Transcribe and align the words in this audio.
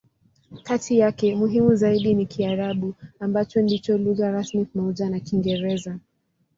Kati 0.63 0.97
yake, 0.99 1.35
muhimu 1.35 1.75
zaidi 1.75 2.13
ni 2.13 2.25
Kiarabu, 2.25 2.93
ambacho 3.19 3.61
ndicho 3.61 3.97
lugha 3.97 4.31
rasmi 4.31 4.65
pamoja 4.65 5.09
na 5.09 5.19
Kiingereza. 5.19 5.99